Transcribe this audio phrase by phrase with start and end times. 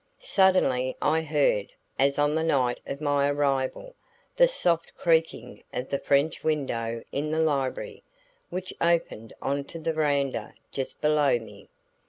[0.17, 3.93] Suddenly I heard, as on the night of my arrival,
[4.35, 8.01] the soft creaking of the French window in the library,
[8.49, 11.69] which opened on to the veranda just below me.